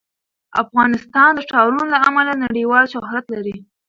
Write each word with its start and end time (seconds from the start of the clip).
افغانستان 0.63 1.29
د 1.35 1.39
ښارونو 1.49 1.83
له 1.93 1.97
امله 2.09 2.33
نړیوال 2.45 2.85
شهرت 2.93 3.25
لري. 3.35 3.55